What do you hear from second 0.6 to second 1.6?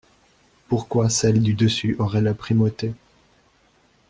Pourquoi celle du